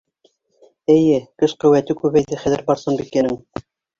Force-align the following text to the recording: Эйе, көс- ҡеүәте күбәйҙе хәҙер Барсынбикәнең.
Эйе, 0.93 1.19
көс- 1.43 1.53
ҡеүәте 1.63 1.97
күбәйҙе 2.01 2.39
хәҙер 2.45 2.63
Барсынбикәнең. 2.71 3.39